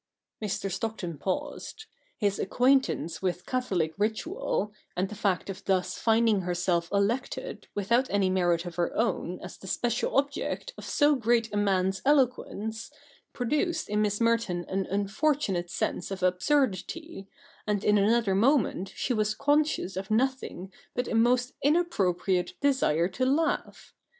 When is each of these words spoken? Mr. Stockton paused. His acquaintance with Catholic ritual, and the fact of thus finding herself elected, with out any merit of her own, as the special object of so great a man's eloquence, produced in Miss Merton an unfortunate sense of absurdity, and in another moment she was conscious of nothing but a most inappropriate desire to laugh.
Mr. 0.41 0.71
Stockton 0.71 1.19
paused. 1.19 1.85
His 2.17 2.39
acquaintance 2.39 3.21
with 3.21 3.45
Catholic 3.45 3.93
ritual, 3.99 4.73
and 4.97 5.07
the 5.09 5.13
fact 5.13 5.47
of 5.47 5.63
thus 5.65 5.99
finding 5.99 6.41
herself 6.41 6.91
elected, 6.91 7.67
with 7.75 7.91
out 7.91 8.07
any 8.09 8.27
merit 8.27 8.65
of 8.65 8.77
her 8.77 8.91
own, 8.97 9.39
as 9.43 9.57
the 9.59 9.67
special 9.67 10.17
object 10.17 10.73
of 10.75 10.85
so 10.85 11.13
great 11.13 11.53
a 11.53 11.57
man's 11.57 12.01
eloquence, 12.03 12.89
produced 13.31 13.89
in 13.89 14.01
Miss 14.01 14.19
Merton 14.19 14.65
an 14.67 14.87
unfortunate 14.89 15.69
sense 15.69 16.09
of 16.09 16.23
absurdity, 16.23 17.27
and 17.67 17.83
in 17.83 17.99
another 17.99 18.33
moment 18.33 18.91
she 18.95 19.13
was 19.13 19.35
conscious 19.35 19.95
of 19.95 20.09
nothing 20.09 20.73
but 20.95 21.07
a 21.07 21.13
most 21.13 21.53
inappropriate 21.61 22.59
desire 22.59 23.07
to 23.09 23.23
laugh. 23.27 23.93